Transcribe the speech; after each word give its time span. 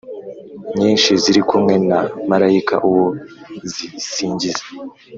Nyinshi 0.77 1.09
ziri 1.21 1.41
kumwe 1.49 1.75
na 1.89 1.99
marayika 2.29 2.75
uwo 2.89 3.07
zisingiza 3.73 4.63